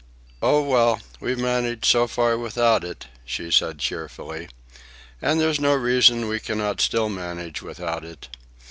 [0.41, 4.49] '""Oh, well, we've managed so far without it," she said cheerfully.
[5.21, 8.27] "And there's no reason why we cannot still manage without it."